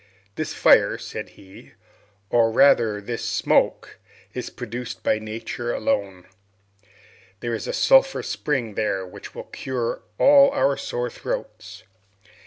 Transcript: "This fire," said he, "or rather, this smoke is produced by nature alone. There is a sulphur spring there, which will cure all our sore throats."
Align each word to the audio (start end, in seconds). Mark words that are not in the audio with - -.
"This 0.33 0.55
fire," 0.55 0.97
said 0.97 1.29
he, 1.37 1.73
"or 2.31 2.49
rather, 2.49 2.99
this 3.01 3.23
smoke 3.23 3.99
is 4.33 4.49
produced 4.49 5.03
by 5.03 5.19
nature 5.19 5.71
alone. 5.71 6.25
There 7.39 7.53
is 7.53 7.67
a 7.67 7.73
sulphur 7.73 8.23
spring 8.23 8.73
there, 8.73 9.05
which 9.05 9.35
will 9.35 9.43
cure 9.43 10.01
all 10.17 10.49
our 10.49 10.75
sore 10.75 11.11
throats." 11.11 11.83